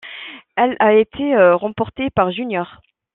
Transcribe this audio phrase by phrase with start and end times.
[0.55, 2.81] Elle a été remportée par Junior.